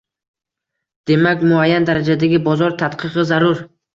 —Demak, 1.09 1.43
muayyan 1.51 1.85
darajadagi 1.91 2.39
bozor 2.49 2.75
tadqiqi 2.83 3.27
zarur? 3.33 3.63